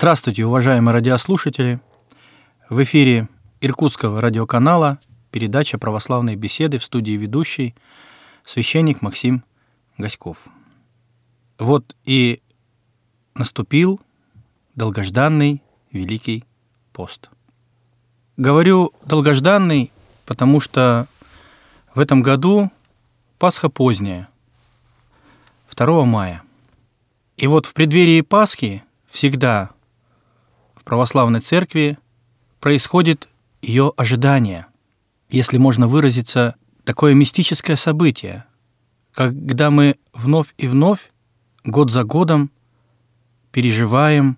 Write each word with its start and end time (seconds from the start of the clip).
Здравствуйте, 0.00 0.46
уважаемые 0.46 0.94
радиослушатели! 0.94 1.78
В 2.70 2.82
эфире 2.84 3.28
Иркутского 3.60 4.22
радиоканала 4.22 4.98
передача 5.30 5.76
«Православные 5.76 6.36
беседы» 6.36 6.78
в 6.78 6.84
студии 6.86 7.12
ведущий 7.12 7.74
священник 8.42 9.02
Максим 9.02 9.44
Гаськов. 9.98 10.48
Вот 11.58 11.94
и 12.06 12.40
наступил 13.34 14.00
долгожданный 14.74 15.62
Великий 15.92 16.46
пост. 16.94 17.28
Говорю 18.38 18.94
долгожданный, 19.04 19.92
потому 20.24 20.60
что 20.60 21.08
в 21.94 22.00
этом 22.00 22.22
году 22.22 22.72
Пасха 23.38 23.68
поздняя, 23.68 24.30
2 25.76 26.04
мая. 26.06 26.42
И 27.36 27.46
вот 27.46 27.66
в 27.66 27.74
преддверии 27.74 28.22
Пасхи 28.22 28.82
всегда 29.06 29.72
православной 30.90 31.38
церкви 31.38 31.98
происходит 32.58 33.28
ее 33.62 33.92
ожидание, 33.96 34.66
если 35.28 35.56
можно 35.56 35.86
выразиться, 35.86 36.56
такое 36.82 37.14
мистическое 37.14 37.76
событие, 37.76 38.44
когда 39.12 39.70
мы 39.70 39.94
вновь 40.12 40.52
и 40.58 40.66
вновь, 40.66 41.12
год 41.62 41.92
за 41.92 42.02
годом, 42.02 42.50
переживаем 43.52 44.36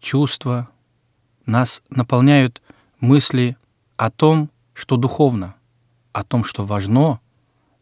чувства, 0.00 0.70
нас 1.44 1.82
наполняют 1.90 2.62
мысли 3.00 3.58
о 3.98 4.10
том, 4.10 4.48
что 4.72 4.96
духовно, 4.96 5.54
о 6.14 6.24
том, 6.24 6.44
что 6.44 6.64
важно, 6.64 7.20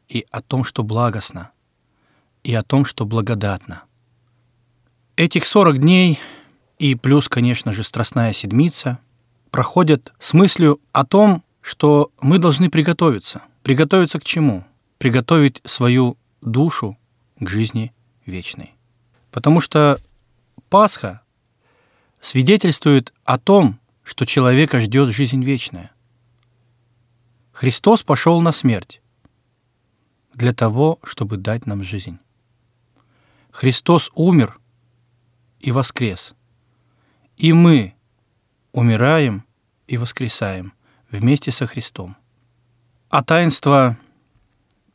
и 0.08 0.26
о 0.32 0.40
том, 0.40 0.64
что 0.64 0.82
благостно, 0.82 1.52
и 2.42 2.52
о 2.52 2.64
том, 2.64 2.84
что 2.84 3.06
благодатно. 3.06 3.84
Этих 5.14 5.46
40 5.46 5.78
дней 5.78 6.18
и 6.78 6.94
плюс, 6.94 7.28
конечно 7.28 7.72
же, 7.72 7.84
Страстная 7.84 8.32
Седмица 8.32 8.98
проходят 9.50 10.12
с 10.18 10.34
мыслью 10.34 10.80
о 10.92 11.04
том, 11.04 11.42
что 11.60 12.10
мы 12.20 12.38
должны 12.38 12.68
приготовиться. 12.68 13.42
Приготовиться 13.62 14.18
к 14.18 14.24
чему? 14.24 14.64
Приготовить 14.98 15.62
свою 15.64 16.18
душу 16.40 16.98
к 17.38 17.48
жизни 17.48 17.92
вечной. 18.26 18.74
Потому 19.30 19.60
что 19.60 19.98
Пасха 20.68 21.22
свидетельствует 22.20 23.14
о 23.24 23.38
том, 23.38 23.78
что 24.02 24.26
человека 24.26 24.80
ждет 24.80 25.08
жизнь 25.10 25.42
вечная. 25.42 25.90
Христос 27.52 28.02
пошел 28.02 28.40
на 28.40 28.52
смерть 28.52 29.00
для 30.34 30.52
того, 30.52 30.98
чтобы 31.04 31.36
дать 31.36 31.66
нам 31.66 31.82
жизнь. 31.82 32.18
Христос 33.52 34.10
умер 34.14 34.58
и 35.60 35.70
воскрес. 35.70 36.34
И 37.36 37.52
мы 37.52 37.94
умираем 38.72 39.44
и 39.86 39.96
воскресаем 39.96 40.72
вместе 41.10 41.50
со 41.50 41.66
Христом. 41.66 42.16
А 43.10 43.22
таинство, 43.22 43.96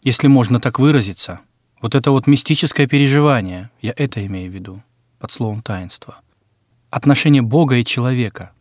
если 0.01 0.27
можно 0.27 0.59
так 0.59 0.79
выразиться, 0.79 1.41
вот 1.81 1.95
это 1.95 2.11
вот 2.11 2.27
мистическое 2.27 2.87
переживание, 2.87 3.69
я 3.81 3.93
это 3.95 4.25
имею 4.25 4.51
в 4.51 4.53
виду 4.53 4.83
под 5.19 5.31
словом 5.31 5.61
таинство, 5.61 6.21
отношение 6.89 7.41
Бога 7.41 7.75
и 7.77 7.85
человека 7.85 8.51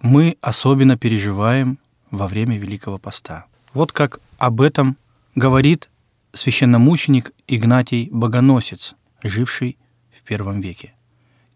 мы 0.00 0.36
особенно 0.40 0.96
переживаем 0.96 1.78
во 2.10 2.26
время 2.26 2.58
Великого 2.58 2.98
Поста. 2.98 3.46
Вот 3.74 3.92
как 3.92 4.20
об 4.38 4.60
этом 4.60 4.96
говорит 5.34 5.88
священномученик 6.32 7.32
Игнатий 7.46 8.08
Богоносец, 8.10 8.94
живший 9.22 9.76
в 10.12 10.22
первом 10.22 10.60
веке. 10.60 10.94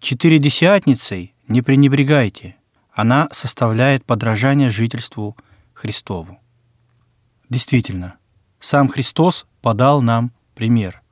«Четыредесятницей 0.01 1.34
не 1.49 1.63
пренебрегайте, 1.63 2.57
она 2.93 3.29
составляет 3.33 4.05
подражание 4.05 4.71
жительству 4.71 5.37
Христову». 5.73 6.39
Действительно, 7.49 8.17
сам 8.59 8.89
Христос 8.89 9.47
подал 9.63 10.03
нам 10.03 10.33
пример. 10.55 11.03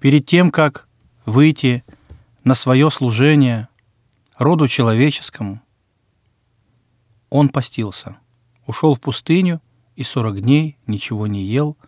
Перед 0.00 0.26
тем, 0.26 0.50
как 0.50 0.88
выйти 1.26 1.84
на 2.44 2.54
свое 2.54 2.90
служение 2.90 3.68
роду 4.36 4.68
человеческому, 4.68 5.60
Он 7.30 7.48
постился, 7.48 8.16
ушел 8.66 8.94
в 8.94 9.00
пустыню 9.00 9.60
и 9.96 10.02
сорок 10.02 10.40
дней 10.40 10.76
ничего 10.86 11.26
не 11.26 11.42
ел– 11.44 11.76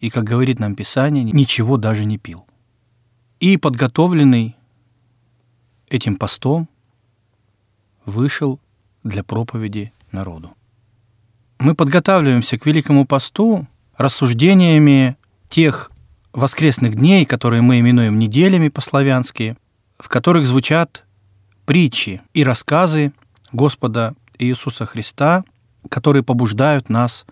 и, 0.00 0.10
как 0.10 0.24
говорит 0.24 0.58
нам 0.58 0.74
Писание, 0.74 1.24
ничего 1.24 1.76
даже 1.76 2.04
не 2.04 2.18
пил. 2.18 2.46
И 3.40 3.56
подготовленный 3.56 4.56
этим 5.88 6.16
постом 6.16 6.68
вышел 8.08 8.58
для 9.04 9.22
проповеди 9.22 9.92
народу. 10.10 10.54
Мы 11.58 11.74
подготавливаемся 11.74 12.58
к 12.58 12.66
Великому 12.66 13.04
посту 13.04 13.66
рассуждениями 13.96 15.16
тех 15.48 15.90
воскресных 16.32 16.94
дней, 16.94 17.24
которые 17.24 17.62
мы 17.62 17.80
именуем 17.80 18.18
неделями 18.18 18.68
по-славянски, 18.68 19.56
в 19.98 20.08
которых 20.08 20.46
звучат 20.46 21.04
притчи 21.66 22.22
и 22.32 22.44
рассказы 22.44 23.12
Господа 23.52 24.14
Иисуса 24.38 24.86
Христа, 24.86 25.44
которые 25.88 26.22
побуждают 26.22 26.88
нас 26.88 27.26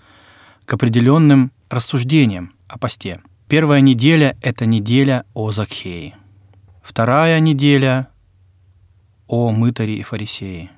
к 0.64 0.74
определенным 0.74 1.52
рассуждениям 1.70 2.52
о 2.68 2.78
посте. 2.78 3.20
Первая 3.48 3.80
неделя— 3.80 4.36
это 4.42 4.66
неделя 4.66 5.24
о 5.34 5.52
Закхее. 5.52 6.16
Вторая 6.82 7.38
неделя— 7.38 8.08
о 9.26 9.50
мытаре 9.50 9.96
и 9.96 10.02
фарисее. 10.02 10.70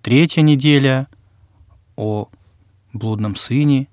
Третья 0.00 0.42
неделя— 0.42 1.08
о 1.96 2.28
блудном 2.92 3.36
сыне. 3.36 3.88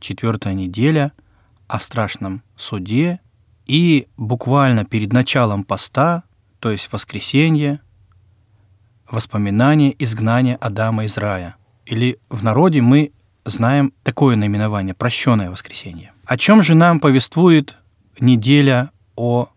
Четвертая 0.00 0.54
неделя— 0.54 1.12
о 1.66 1.80
страшном 1.80 2.42
суде. 2.56 3.20
И 3.66 4.06
буквально 4.16 4.84
перед 4.84 5.12
началом 5.12 5.64
поста, 5.64 6.22
то 6.60 6.70
есть 6.70 6.92
воскресенье, 6.92 7.80
воспоминание 9.10 9.94
изгнания 10.02 10.56
Адама 10.56 11.04
из 11.04 11.16
рая. 11.16 11.56
Или 11.86 12.18
в 12.28 12.44
народе 12.44 12.80
мы 12.80 13.12
знаем 13.44 13.92
такое 14.04 14.36
наименование– 14.36 14.94
прощенное 14.98 15.50
воскресенье. 15.50 16.12
О 16.24 16.36
чем 16.36 16.62
же 16.62 16.74
нам 16.74 17.00
повествует 17.00 17.76
неделя 18.20 18.90
о 19.16 19.48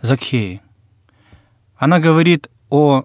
Закхее? 0.00 0.60
Она 1.76 2.00
говорит 2.00 2.50
о 2.70 3.04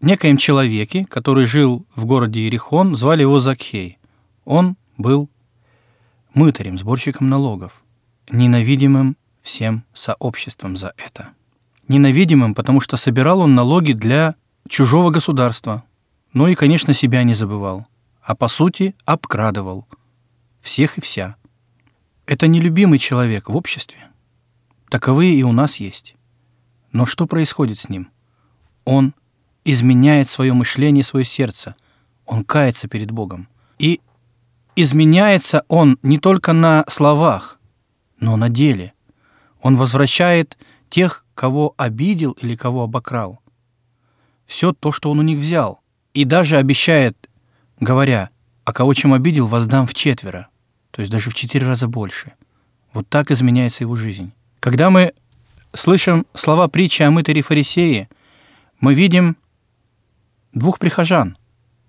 некоем 0.00 0.36
человеке, 0.36 1.06
который 1.06 1.46
жил 1.46 1.86
в 1.94 2.04
городе 2.04 2.40
Иерихон, 2.40 2.96
звали 2.96 3.22
его 3.22 3.40
Закхей. 3.40 3.98
Он 4.44 4.76
был 4.96 5.30
мытарем, 6.34 6.78
сборщиком 6.78 7.28
налогов, 7.28 7.82
ненавидимым 8.30 9.16
всем 9.42 9.84
сообществом 9.94 10.76
за 10.76 10.92
это. 10.96 11.30
Ненавидимым, 11.88 12.54
потому 12.54 12.80
что 12.80 12.96
собирал 12.96 13.40
он 13.40 13.54
налоги 13.54 13.92
для 13.92 14.34
чужого 14.68 15.10
государства, 15.10 15.84
но 16.32 16.48
и, 16.48 16.54
конечно, 16.54 16.92
себя 16.94 17.22
не 17.22 17.34
забывал, 17.34 17.86
а 18.22 18.34
по 18.34 18.48
сути 18.48 18.94
обкрадывал 19.04 19.86
всех 20.60 20.98
и 20.98 21.00
вся– 21.00 21.36
это 22.26 22.48
нелюбимый 22.48 22.98
человек 22.98 23.48
в 23.48 23.56
обществе. 23.56 24.08
Таковые 24.90 25.32
и 25.34 25.44
у 25.44 25.52
нас 25.52 25.76
есть. 25.76 26.16
Но 26.90 27.06
что 27.06 27.26
происходит 27.26 27.78
с 27.78 27.88
ним? 27.88 28.10
Он 28.86 29.12
изменяет 29.66 30.30
свое 30.30 30.54
мышление, 30.54 31.04
свое 31.04 31.26
сердце. 31.26 31.76
Он 32.24 32.42
кается 32.42 32.88
перед 32.88 33.10
Богом. 33.10 33.48
И 33.78 34.00
изменяется 34.76 35.64
он 35.68 35.98
не 36.02 36.18
только 36.18 36.54
на 36.54 36.86
словах, 36.88 37.60
но 38.18 38.36
на 38.36 38.48
деле. 38.48 38.94
Он 39.60 39.76
возвращает 39.76 40.56
тех, 40.88 41.26
кого 41.34 41.74
обидел 41.76 42.32
или 42.40 42.56
кого 42.56 42.84
обокрал. 42.84 43.40
Все 44.46 44.72
то, 44.72 44.90
что 44.90 45.10
он 45.10 45.18
у 45.18 45.22
них 45.22 45.38
взял. 45.38 45.80
И 46.14 46.24
даже 46.24 46.56
обещает, 46.56 47.28
говоря, 47.78 48.30
а 48.64 48.72
кого 48.72 48.94
чем 48.94 49.12
обидел, 49.12 49.46
воздам 49.46 49.86
в 49.86 49.92
четверо 49.92 50.48
то 50.96 51.02
есть 51.02 51.12
даже 51.12 51.28
в 51.28 51.34
четыре 51.34 51.66
раза 51.66 51.88
больше. 51.88 52.32
Вот 52.94 53.06
так 53.06 53.30
изменяется 53.30 53.84
его 53.84 53.96
жизнь. 53.96 54.32
Когда 54.60 54.88
мы 54.88 55.12
слышим 55.74 56.24
слова 56.32 56.68
притчи 56.68 57.02
о 57.02 57.10
мытаре 57.10 57.42
фарисее, 57.42 58.08
мы 58.80 58.94
видим 58.94 59.36
двух 60.52 60.78
прихожан 60.78 61.36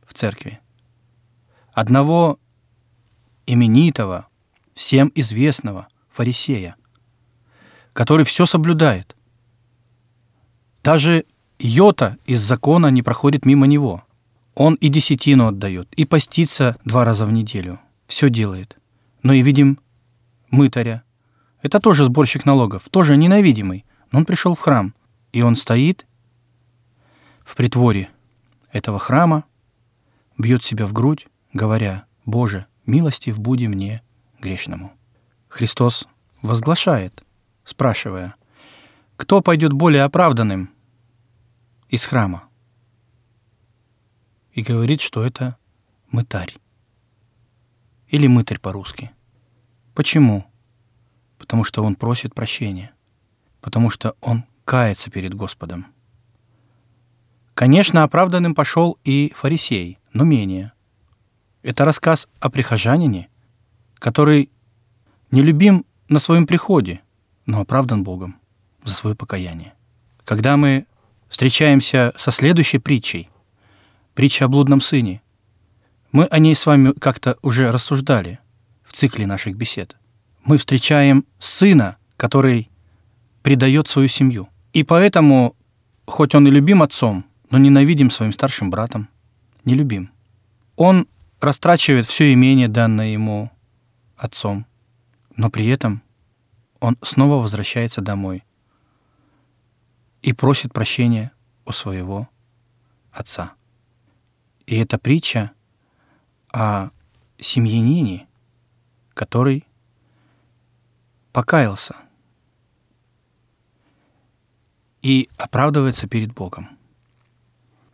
в 0.05 0.13
церкви. 0.13 0.59
Одного 1.73 2.39
именитого, 3.45 4.27
всем 4.73 5.11
известного 5.15 5.87
фарисея, 6.09 6.75
который 7.93 8.25
все 8.25 8.45
соблюдает. 8.45 9.15
Даже 10.83 11.25
йота 11.59 12.17
из 12.25 12.41
закона 12.41 12.87
не 12.87 13.03
проходит 13.03 13.45
мимо 13.45 13.67
него. 13.67 14.03
Он 14.55 14.73
и 14.75 14.89
десятину 14.89 15.47
отдает, 15.47 15.93
и 15.93 16.05
постится 16.05 16.75
два 16.83 17.05
раза 17.05 17.25
в 17.25 17.31
неделю. 17.31 17.79
Все 18.07 18.29
делает 18.29 18.77
но 19.27 19.33
и 19.33 19.41
видим 19.41 19.77
мытаря. 20.51 21.03
Это 21.61 21.81
тоже 21.81 22.05
сборщик 22.05 22.45
налогов, 22.45 22.87
тоже 22.89 23.17
ненавидимый, 23.17 23.85
но 24.09 24.19
он 24.19 24.25
пришел 24.25 24.55
в 24.55 24.59
храм, 24.61 24.93
и 25.33 25.41
он 25.41 25.57
стоит 25.57 26.06
в 27.47 27.55
притворе 27.55 28.09
этого 28.73 28.99
храма, 28.99 29.45
бьет 30.37 30.63
себя 30.63 30.85
в 30.85 30.91
грудь, 30.91 31.27
говоря, 31.53 32.05
«Боже, 32.25 32.65
милостив 32.85 33.39
буди 33.39 33.69
мне, 33.69 34.03
грешному». 34.41 34.91
Христос 35.47 36.09
возглашает, 36.41 37.23
спрашивая, 37.63 38.35
кто 39.15 39.41
пойдет 39.41 39.71
более 39.71 40.03
оправданным 40.03 40.69
из 41.87 42.03
храма? 42.03 42.49
И 44.51 44.61
говорит, 44.61 44.99
что 44.99 45.23
это 45.23 45.55
мытарь. 46.11 46.53
Или 48.09 48.27
мытарь 48.27 48.59
по-русски. 48.59 49.11
Почему? 49.95 50.45
Потому 51.37 51.63
что 51.63 51.81
он 51.85 51.95
просит 51.95 52.35
прощения. 52.35 52.91
Потому 53.61 53.89
что 53.89 54.17
он 54.19 54.43
кается 54.65 55.09
перед 55.09 55.33
Господом. 55.33 55.87
Конечно, 57.57 58.03
оправданным 58.03 58.53
пошел 58.53 58.99
и 59.03 59.33
фарисей, 59.35 59.97
но 60.13 60.23
менее. 60.23 60.73
Это 61.63 61.85
рассказ 61.85 62.29
о 62.39 62.51
прихожанине, 62.51 63.29
который 63.95 64.51
нелюбим 65.31 65.83
на 66.07 66.19
своем 66.19 66.45
приходе, 66.45 67.01
но 67.47 67.59
оправдан 67.59 68.03
Богом 68.03 68.39
за 68.83 68.93
свое 68.93 69.15
покаяние. 69.15 69.73
Когда 70.23 70.55
мы 70.55 70.85
встречаемся 71.29 72.13
со 72.15 72.29
следующей 72.29 72.77
притчей, 72.77 73.27
притчей 74.13 74.45
о 74.45 74.49
блудном 74.49 74.79
сыне, 74.79 75.23
мы 76.11 76.25
о 76.25 76.37
ней 76.37 76.55
с 76.55 76.63
вами 76.63 76.91
как-то 76.91 77.37
уже 77.41 77.71
рассуждали 77.71 78.37
в 78.83 78.93
цикле 78.93 79.25
наших 79.25 79.55
бесед. 79.55 79.95
Мы 80.45 80.59
встречаем 80.59 81.25
сына, 81.39 81.97
который 82.17 82.69
предает 83.41 83.87
свою 83.87 84.09
семью. 84.09 84.47
И 84.73 84.83
поэтому, 84.83 85.55
хоть 86.05 86.35
он 86.35 86.47
и 86.47 86.51
любим 86.51 86.83
отцом, 86.83 87.25
но 87.49 87.57
ненавидим 87.57 88.09
своим 88.09 88.33
старшим 88.33 88.69
братом, 88.69 89.09
не 89.65 89.75
любим. 89.75 90.11
Он 90.75 91.07
растрачивает 91.39 92.05
все 92.05 92.33
имение, 92.33 92.67
данное 92.67 93.07
ему 93.07 93.51
отцом, 94.15 94.65
но 95.35 95.49
при 95.49 95.67
этом 95.67 96.01
он 96.79 96.97
снова 97.01 97.41
возвращается 97.41 98.01
домой 98.01 98.43
и 100.21 100.33
просит 100.33 100.73
прощения 100.73 101.31
у 101.65 101.71
своего 101.71 102.29
отца. 103.11 103.53
И 104.65 104.75
это 104.77 104.97
притча 104.97 105.51
о 106.51 106.89
семьянине, 107.39 108.27
который 109.13 109.65
покаялся 111.31 111.95
и 115.01 115.29
оправдывается 115.37 116.07
перед 116.07 116.33
Богом. 116.33 116.77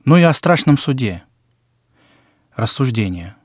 Ну 0.06 0.18
и 0.18 0.22
о 0.22 0.34
страшном 0.34 0.78
суде. 0.78 1.24
Рассуждение. 2.56 3.36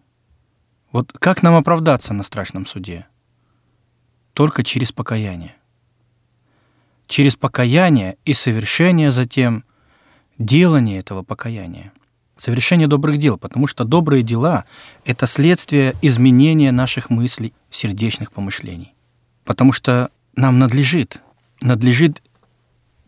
Вот 0.91 1.13
как 1.13 1.43
нам 1.43 1.55
оправдаться 1.55 2.15
на 2.15 2.25
страшном 2.25 2.67
суде? 2.67 3.07
Только 4.33 4.65
через 4.65 4.91
покаяние. 4.91 5.55
Через 7.07 7.37
покаяние 7.37 8.17
и 8.25 8.35
совершение 8.35 9.13
затем 9.13 9.65
делание 10.37 10.99
этого 10.99 11.23
покаяния. 11.23 11.93
Совершение 12.37 12.89
добрых 12.89 13.19
дел, 13.19 13.39
потому 13.39 13.67
что 13.67 13.85
добрые 13.85 14.23
дела— 14.23 14.65
это 15.05 15.27
следствие 15.27 15.95
изменения 16.03 16.73
наших 16.73 17.09
мыслей, 17.11 17.55
сердечных 17.71 18.33
помышлений. 18.33 18.95
Потому 19.45 19.73
что 19.73 20.11
нам 20.35 20.59
надлежит, 20.59 21.21
надлежит 21.61 22.23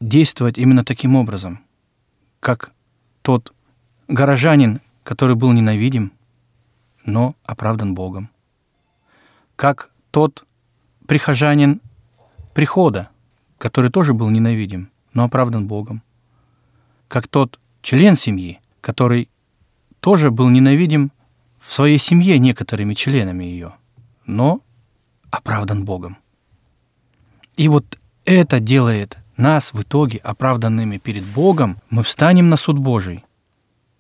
действовать 0.01 0.59
именно 0.59 0.85
таким 0.85 1.15
образом, 1.15 1.61
как 2.41 2.73
тот 3.23 3.55
горожанин, 4.09 4.81
который 5.03 5.37
был 5.37 5.53
ненавидим, 5.53 6.13
но 7.05 7.35
оправдан 7.47 7.95
Богом. 7.95 8.31
Как 9.57 9.91
тот 10.11 10.45
прихожанин 11.07 11.81
прихода, 12.55 13.11
который 13.59 13.91
тоже 13.91 14.15
был 14.15 14.31
ненавидим, 14.31 14.91
но 15.13 15.25
оправдан 15.25 15.67
Богом. 15.67 16.03
Как 17.09 17.29
тот 17.29 17.59
член 17.83 18.17
семьи, 18.17 18.61
который 18.81 19.29
тоже 20.01 20.31
был 20.31 20.49
ненавидим 20.49 21.13
в 21.59 21.73
своей 21.73 21.99
семье 21.99 22.39
некоторыми 22.39 22.95
членами 22.95 23.45
ее, 23.45 23.75
но 24.27 24.63
оправдан 25.31 25.85
Богом. 25.85 26.17
И 27.57 27.69
вот 27.69 27.99
это 28.25 28.61
делает 28.61 29.19
нас 29.41 29.73
в 29.73 29.83
итоге 29.83 30.19
оправданными 30.19 30.99
перед 30.99 31.25
Богом, 31.25 31.81
мы 31.91 32.03
встанем 32.03 32.49
на 32.49 32.57
суд 32.57 32.79
Божий 32.79 33.25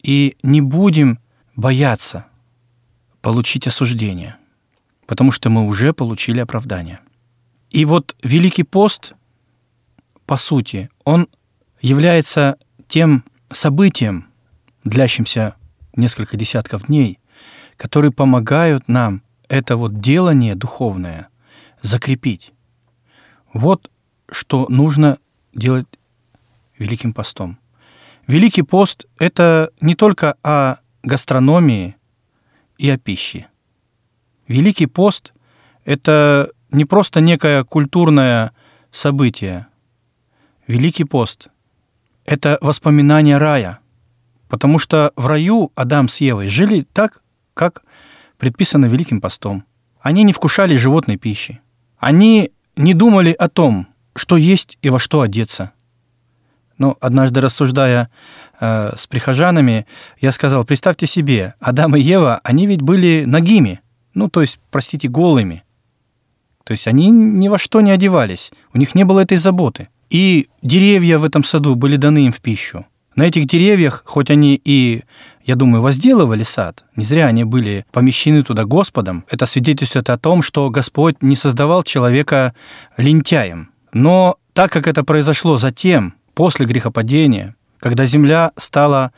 и 0.02 0.36
не 0.42 0.60
будем 0.60 1.18
бояться 1.56 2.26
получить 3.20 3.66
осуждение, 3.66 4.36
потому 5.06 5.32
что 5.32 5.50
мы 5.50 5.66
уже 5.66 5.92
получили 5.92 6.40
оправдание. 6.40 7.00
И 7.70 7.84
вот 7.84 8.16
Великий 8.22 8.64
пост, 8.64 9.14
по 10.26 10.36
сути, 10.36 10.90
он 11.04 11.28
является 11.80 12.56
тем 12.88 13.24
событием, 13.50 14.28
длящимся 14.84 15.54
несколько 15.96 16.36
десятков 16.36 16.86
дней, 16.86 17.18
которые 17.76 18.12
помогают 18.12 18.88
нам 18.88 19.22
это 19.48 19.76
вот 19.76 20.00
делание 20.00 20.54
духовное 20.54 21.28
закрепить. 21.82 22.52
Вот 23.52 23.90
что 24.30 24.66
нужно 24.68 25.18
делать 25.52 25.86
Великим 26.78 27.12
постом. 27.12 27.58
Великий 28.26 28.62
пост— 28.62 29.06
это 29.18 29.70
не 29.80 29.94
только 29.94 30.36
о 30.42 30.76
гастрономии 31.02 31.96
и 32.78 32.88
о 32.88 32.98
пище. 32.98 33.46
Великий 34.48 34.86
пост— 34.86 35.32
это 35.84 36.50
не 36.70 36.84
просто 36.84 37.20
некое 37.20 37.64
культурное 37.64 38.52
событие. 38.90 39.66
Великий 40.66 41.04
пост— 41.04 41.48
это 42.24 42.58
воспоминание 42.60 43.38
рая, 43.38 43.80
потому 44.48 44.78
что 44.78 45.12
в 45.16 45.26
раю 45.26 45.72
Адам 45.74 46.08
с 46.08 46.20
Евой 46.20 46.48
жили 46.48 46.86
так, 46.92 47.22
как 47.54 47.82
предписано 48.38 48.86
Великим 48.86 49.20
постом. 49.20 49.64
Они 50.00 50.22
не 50.22 50.32
вкушали 50.32 50.76
животной 50.76 51.16
пищи. 51.16 51.60
Они 51.98 52.52
не 52.76 52.94
думали 52.94 53.32
о 53.32 53.48
том, 53.48 53.86
что 54.14 54.36
есть 54.36 54.78
и 54.82 54.90
во 54.90 54.98
что 54.98 55.20
одеться. 55.20 55.72
Но 56.78 56.96
однажды 57.00 57.40
рассуждая 57.40 58.10
э, 58.58 58.92
с 58.96 59.06
прихожанами, 59.06 59.86
я 60.20 60.32
сказал, 60.32 60.64
представьте 60.64 61.06
себе, 61.06 61.54
Адам 61.60 61.94
и 61.94 62.00
Ева, 62.00 62.40
они 62.42 62.66
ведь 62.66 62.80
были 62.80 63.24
нагими, 63.26 63.80
ну, 64.14 64.28
то 64.28 64.40
есть, 64.40 64.58
простите, 64.70 65.08
голыми. 65.08 65.62
То 66.64 66.72
есть 66.72 66.86
они 66.86 67.10
ни 67.10 67.48
во 67.48 67.58
что 67.58 67.80
не 67.80 67.90
одевались, 67.90 68.50
у 68.72 68.78
них 68.78 68.94
не 68.94 69.04
было 69.04 69.20
этой 69.20 69.36
заботы. 69.36 69.88
И 70.08 70.48
деревья 70.62 71.18
в 71.18 71.24
этом 71.24 71.44
саду 71.44 71.74
были 71.74 71.96
даны 71.96 72.26
им 72.26 72.32
в 72.32 72.40
пищу. 72.40 72.86
На 73.16 73.24
этих 73.24 73.46
деревьях, 73.46 74.02
хоть 74.06 74.30
они 74.30 74.60
и, 74.62 75.02
я 75.44 75.56
думаю, 75.56 75.82
возделывали 75.82 76.44
сад, 76.44 76.84
не 76.96 77.04
зря 77.04 77.26
они 77.26 77.44
были 77.44 77.84
помещены 77.92 78.42
туда 78.42 78.64
Господом, 78.64 79.24
это 79.28 79.46
свидетельствует 79.46 80.08
о 80.10 80.18
том, 80.18 80.42
что 80.42 80.70
Господь 80.70 81.22
не 81.22 81.36
создавал 81.36 81.82
человека 81.82 82.54
лентяем, 82.96 83.69
но 83.92 84.36
так 84.52 84.72
как 84.72 84.86
это 84.86 85.04
произошло 85.04 85.56
затем, 85.56 86.14
после 86.34 86.66
грехопадения, 86.66 87.56
когда 87.78 88.06
земля 88.06 88.52
стала 88.56 89.12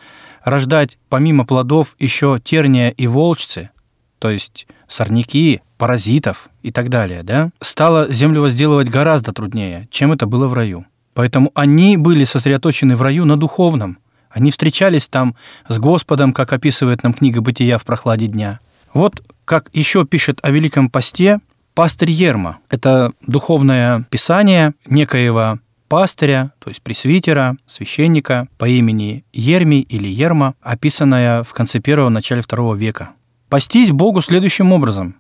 рождать 0.45 0.99
помимо 1.09 1.45
плодов 1.45 1.95
еще 1.99 2.41
терния 2.43 2.91
и 2.91 3.07
волчцы, 3.07 3.71
то 4.19 4.31
есть 4.31 4.67
сорняки, 4.89 5.61
паразитов 5.79 6.49
и 6.63 6.71
так 6.71 6.89
далее, 6.89 7.23
да, 7.23 7.51
стало 7.61 8.11
землю 8.13 8.43
возделывать 8.43 8.89
гораздо 8.89 9.33
труднее, 9.33 9.89
чем 9.91 10.13
это 10.13 10.27
было 10.27 10.47
в 10.47 10.55
раю. 10.55 10.87
Поэтому 11.15 11.51
они 11.55 11.97
были 11.97 12.25
сосредоточены 12.25 12.97
в 12.97 13.03
раю 13.03 13.25
на 13.25 13.37
духовном. 13.37 13.99
Они 14.31 14.51
встречались 14.51 15.09
там 15.09 15.35
с 15.69 15.79
Господом, 15.79 16.33
как 16.33 16.53
описывает 16.53 17.03
нам 17.03 17.13
книга 17.13 17.43
«Бытия 17.43 17.79
в 17.79 17.85
прохладе 17.85 18.29
дня». 18.29 18.61
Вот 18.95 19.23
как 19.45 19.69
еще 19.73 20.07
пишет 20.07 20.39
о 20.43 20.51
Великом 20.51 20.89
Посте 20.89 21.41
Пастырь 21.75 22.11
Ерма– 22.11 22.59
это 22.69 23.13
духовное 23.27 24.07
писание 24.11 24.75
некоего 24.85 25.59
пастыря, 25.89 26.53
то 26.59 26.69
есть 26.69 26.83
пресвитера, 26.83 27.57
священника 27.67 28.47
по 28.59 28.69
имени 28.69 29.25
Ермий 29.33 29.81
или 29.81 30.07
Ерма, 30.07 30.55
описанное 30.61 31.43
в 31.45 31.55
конце 31.55 31.81
первого, 31.81 32.11
начале 32.11 32.43
второго 32.43 32.75
века. 32.75 33.13
«Постись 33.49 33.91
Богу 33.91 34.21
следующим 34.21 34.71
образом. 34.71 35.17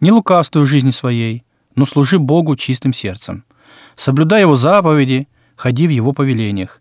Не 0.00 0.10
лукавствуй 0.10 0.62
в 0.62 0.66
жизни 0.66 0.90
своей, 0.90 1.44
но 1.76 1.84
служи 1.84 2.18
Богу 2.18 2.56
чистым 2.56 2.94
сердцем. 2.94 3.44
Соблюдай 3.94 4.40
Его 4.40 4.56
заповеди, 4.56 5.28
ходи 5.54 5.86
в 5.86 5.90
Его 5.90 6.14
повелениях, 6.14 6.80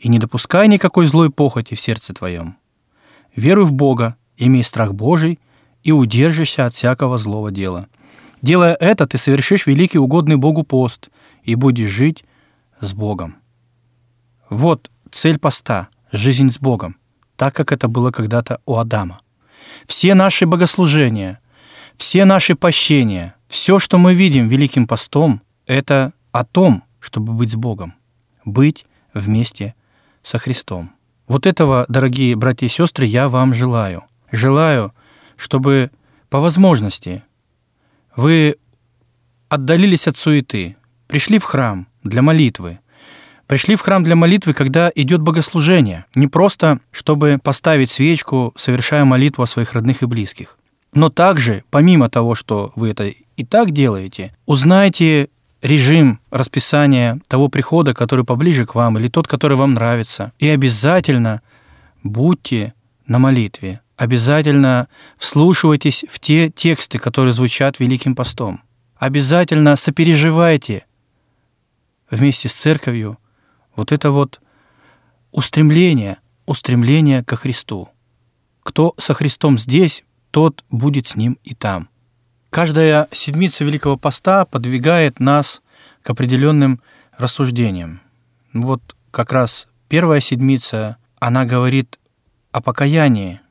и 0.00 0.08
не 0.08 0.18
допускай 0.18 0.66
никакой 0.66 1.06
злой 1.06 1.30
похоти 1.30 1.76
в 1.76 1.80
сердце 1.80 2.14
твоем. 2.14 2.56
Веруй 3.36 3.64
в 3.64 3.72
Бога, 3.72 4.16
имей 4.36 4.64
страх 4.64 4.92
Божий 4.92 5.38
и 5.84 5.92
удержишься 5.92 6.66
от 6.66 6.74
всякого 6.74 7.16
злого 7.16 7.52
дела». 7.52 7.86
Делая 8.42 8.74
это, 8.74 9.06
ты 9.06 9.18
совершишь 9.18 9.66
великий 9.66 9.98
угодный 9.98 10.36
Богу 10.36 10.62
пост 10.62 11.10
и 11.42 11.54
будешь 11.54 11.90
жить 11.90 12.24
с 12.80 12.92
Богом. 12.92 13.36
Вот 14.48 14.90
цель 15.10 15.38
поста– 15.38 15.88
жизнь 16.12 16.50
с 16.50 16.58
Богом, 16.58 16.96
так 17.36 17.54
как 17.54 17.72
это 17.72 17.88
было 17.88 18.10
когда-то 18.10 18.60
у 18.66 18.76
Адама. 18.76 19.20
Все 19.86 20.14
наши 20.14 20.46
богослужения, 20.46 21.40
все 21.96 22.24
наши 22.24 22.54
пощения, 22.54 23.34
все, 23.46 23.78
что 23.78 23.98
мы 23.98 24.14
видим 24.14 24.48
Великим 24.48 24.86
постом, 24.86 25.42
это 25.66 26.12
о 26.32 26.44
том, 26.44 26.82
чтобы 26.98 27.32
быть 27.32 27.50
с 27.50 27.56
Богом, 27.56 27.94
быть 28.44 28.86
вместе 29.12 29.74
со 30.22 30.38
Христом. 30.38 30.92
Вот 31.28 31.46
этого, 31.46 31.84
дорогие 31.88 32.34
братья 32.36 32.66
и 32.66 32.70
сестры, 32.70 33.04
я 33.06 33.28
вам 33.28 33.54
желаю. 33.54 34.04
Желаю, 34.32 34.92
чтобы 35.36 35.90
по 36.28 36.40
возможности 36.40 37.22
вы 38.20 38.56
отдалились 39.48 40.06
от 40.06 40.16
суеты, 40.16 40.76
пришли 41.08 41.38
в 41.38 41.44
храм 41.44 41.88
для 42.04 42.20
молитвы, 42.20 42.78
пришли 43.46 43.76
в 43.76 43.80
храм 43.80 44.04
для 44.04 44.14
молитвы, 44.14 44.52
когда 44.52 44.92
идет 44.94 45.22
богослужение, 45.22 46.04
не 46.14 46.26
просто, 46.26 46.80
чтобы 46.92 47.40
поставить 47.42 47.88
свечку, 47.88 48.52
совершая 48.56 49.06
молитву 49.06 49.42
о 49.42 49.46
своих 49.46 49.72
родных 49.72 50.02
и 50.02 50.06
близких. 50.06 50.58
Но 50.92 51.08
также, 51.08 51.64
помимо 51.70 52.10
того, 52.10 52.34
что 52.34 52.72
вы 52.76 52.90
это 52.90 53.04
и 53.06 53.44
так 53.44 53.70
делаете, 53.70 54.34
узнайте 54.44 55.30
режим 55.62 56.20
расписания 56.30 57.20
того 57.26 57.48
прихода, 57.48 57.94
который 57.94 58.26
поближе 58.26 58.66
к 58.66 58.74
вам, 58.74 58.98
или 58.98 59.08
тот, 59.08 59.26
который 59.26 59.56
вам 59.56 59.74
нравится. 59.74 60.32
И 60.38 60.48
обязательно 60.48 61.40
будьте 62.02 62.74
на 63.06 63.18
молитве. 63.18 63.80
Обязательно 64.00 64.88
вслушивайтесь 65.18 66.06
в 66.08 66.20
те 66.20 66.48
тексты, 66.48 66.98
которые 66.98 67.34
звучат 67.34 67.80
Великим 67.80 68.14
постом. 68.14 68.62
Обязательно 68.96 69.76
сопереживайте 69.76 70.86
вместе 72.10 72.48
с 72.48 72.54
церковью 72.54 73.18
вот 73.76 73.92
это 73.92 74.10
вот 74.10 74.40
устремление, 75.32 76.16
устремление 76.46 77.22
ко 77.22 77.36
Христу. 77.36 77.90
Кто 78.62 78.94
со 78.96 79.12
Христом 79.12 79.58
здесь, 79.58 80.02
тот 80.30 80.64
будет 80.70 81.06
с 81.06 81.14
Ним 81.14 81.38
и 81.44 81.54
там. 81.54 81.90
Каждая 82.48 83.06
седмица 83.12 83.64
Великого 83.64 83.98
Поста 83.98 84.46
подвигает 84.46 85.20
нас 85.20 85.60
к 86.02 86.08
определенным 86.08 86.80
рассуждениям. 87.18 88.00
Вот 88.54 88.96
как 89.10 89.30
раз 89.30 89.68
первая 89.90 90.20
седмица, 90.20 90.96
она 91.18 91.44
говорит 91.44 91.98
о 92.50 92.62
покаянии 92.62 93.42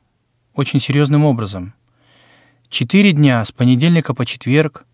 очень 0.54 0.80
серьезным 0.80 1.24
образом. 1.24 1.74
Четыре 2.68 3.12
дня 3.12 3.44
с 3.44 3.52
понедельника 3.52 4.14
по 4.14 4.24
четверг 4.24 4.84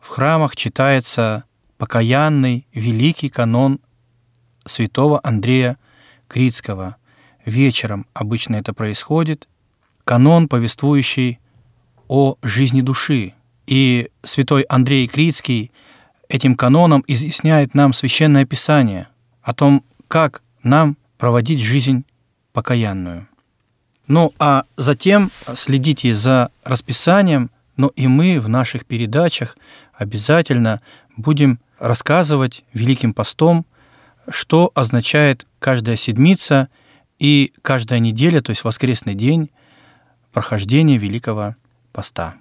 в 0.00 0.08
храмах 0.08 0.56
читается 0.56 1.44
покаянный 1.76 2.66
великий 2.72 3.28
канон 3.28 3.80
святого 4.66 5.20
Андрея 5.22 5.78
Критского. 6.28 6.96
Вечером 7.44 8.06
обычно 8.12 8.56
это 8.56 8.74
происходит. 8.74 9.48
Канон, 10.04 10.48
повествующий 10.48 11.38
о 12.08 12.36
жизни 12.42 12.80
души. 12.80 13.34
И 13.66 14.10
святой 14.22 14.62
Андрей 14.62 15.06
Критский 15.06 15.70
этим 16.28 16.54
каноном 16.54 17.04
изъясняет 17.06 17.74
нам 17.74 17.92
Священное 17.92 18.44
Писание 18.44 19.08
о 19.42 19.54
том, 19.54 19.84
как 20.08 20.42
нам 20.62 20.96
проводить 21.18 21.60
жизнь 21.60 22.04
покаянную. 22.52 23.28
Ну 24.08 24.34
а 24.38 24.64
затем 24.76 25.30
следите 25.54 26.14
за 26.14 26.50
расписанием, 26.64 27.50
но 27.76 27.92
и 27.94 28.06
мы 28.06 28.40
в 28.40 28.48
наших 28.48 28.86
передачах 28.86 29.56
обязательно 29.92 30.80
будем 31.16 31.60
рассказывать 31.78 32.64
Великим 32.72 33.12
постом, 33.12 33.66
что 34.30 34.72
означает 34.74 35.46
каждая 35.58 35.96
седмица 35.96 36.68
и 37.18 37.52
каждая 37.62 37.98
неделя, 37.98 38.40
то 38.40 38.50
есть 38.50 38.64
воскресный 38.64 39.14
день, 39.14 39.50
прохождения 40.32 40.96
Великого 40.96 41.56
поста. 41.92 42.34